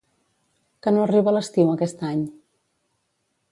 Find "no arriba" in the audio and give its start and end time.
0.95-1.35